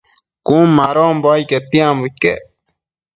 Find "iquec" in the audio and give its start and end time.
2.09-2.41